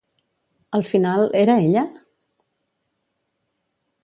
[0.77, 1.83] Al final, era ella?